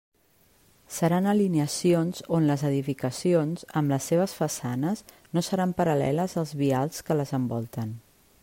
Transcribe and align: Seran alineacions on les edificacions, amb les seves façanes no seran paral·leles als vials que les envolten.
Seran 0.93 1.27
alineacions 1.33 2.21
on 2.37 2.47
les 2.51 2.63
edificacions, 2.71 3.67
amb 3.81 3.95
les 3.95 4.09
seves 4.13 4.33
façanes 4.39 5.05
no 5.39 5.45
seran 5.49 5.77
paral·leles 5.83 6.39
als 6.45 6.57
vials 6.63 7.09
que 7.11 7.21
les 7.23 7.37
envolten. 7.43 7.95